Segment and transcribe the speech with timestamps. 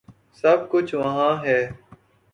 [0.39, 1.59] سب کچھ وہاں ہے۔